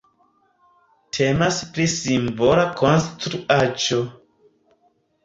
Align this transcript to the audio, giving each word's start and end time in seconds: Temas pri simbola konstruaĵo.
Temas 1.17 1.59
pri 1.75 1.85
simbola 1.91 2.63
konstruaĵo. 2.79 4.01